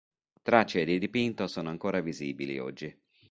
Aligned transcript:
Tracce 0.41 0.83
di 0.83 0.97
dipinto 0.97 1.45
sono 1.45 1.69
ancora 1.69 2.01
visibili 2.01 2.57
oggi. 2.57 2.99